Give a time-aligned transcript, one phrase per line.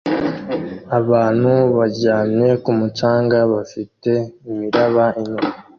[0.99, 4.11] Abantu baryamye ku mucanga bafite
[4.49, 5.49] imiraba inyuma